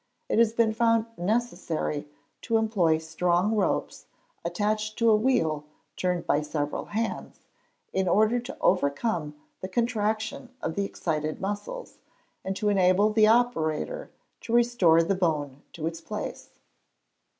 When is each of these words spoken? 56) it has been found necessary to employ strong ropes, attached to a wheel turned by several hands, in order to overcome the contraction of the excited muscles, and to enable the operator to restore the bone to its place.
56) 0.29 0.33
it 0.33 0.39
has 0.39 0.53
been 0.53 0.73
found 0.73 1.05
necessary 1.15 2.07
to 2.41 2.57
employ 2.57 2.97
strong 2.97 3.55
ropes, 3.55 4.07
attached 4.43 4.97
to 4.97 5.11
a 5.11 5.15
wheel 5.15 5.65
turned 5.95 6.25
by 6.25 6.41
several 6.41 6.85
hands, 6.85 7.41
in 7.93 8.07
order 8.07 8.39
to 8.39 8.57
overcome 8.61 9.35
the 9.59 9.67
contraction 9.69 10.49
of 10.59 10.73
the 10.73 10.85
excited 10.85 11.39
muscles, 11.39 11.99
and 12.43 12.55
to 12.55 12.69
enable 12.69 13.13
the 13.13 13.27
operator 13.27 14.09
to 14.39 14.51
restore 14.51 15.03
the 15.03 15.13
bone 15.13 15.61
to 15.71 15.85
its 15.85 16.01
place. 16.01 16.49